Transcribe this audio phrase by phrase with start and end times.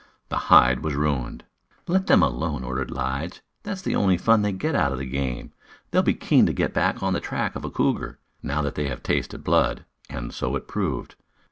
[0.29, 1.43] The hide was ruined.
[1.87, 3.41] "Let them alone!" ordered Lige.
[3.61, 5.53] "That's the only fun they get out of the game.
[5.91, 9.03] They'll be keen to get on the track of a cougar, now that they have
[9.03, 11.17] tasted blood." And so it proved.